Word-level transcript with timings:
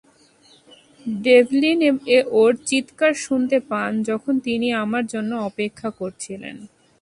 Devlin 1.21 1.79
ওর 2.35 2.51
চিৎকার 2.67 3.13
শুনতে 3.25 3.57
পান 3.69 3.91
যখন 4.09 4.33
তিনি 4.47 4.67
আমার 4.83 5.03
জন্য 5.13 5.31
অপেক্ষা 5.49 5.89
করছিলেন। 5.99 6.55